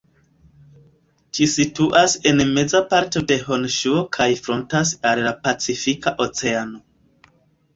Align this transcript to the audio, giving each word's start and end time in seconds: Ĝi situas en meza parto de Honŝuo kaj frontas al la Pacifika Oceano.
Ĝi 1.37 1.45
situas 1.55 2.15
en 2.31 2.41
meza 2.55 2.81
parto 2.93 3.23
de 3.33 3.37
Honŝuo 3.49 4.01
kaj 4.17 4.29
frontas 4.47 4.95
al 5.11 5.23
la 5.29 5.35
Pacifika 5.45 6.15
Oceano. 6.27 6.83